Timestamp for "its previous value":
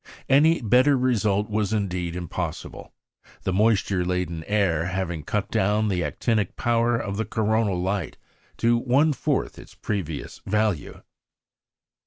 9.59-11.03